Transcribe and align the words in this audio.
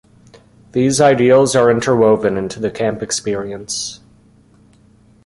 These 0.71 0.99
ideals 0.99 1.55
are 1.55 1.69
interwoven 1.69 2.35
into 2.35 2.59
the 2.59 2.71
camp 2.71 3.03
experience. 3.03 3.99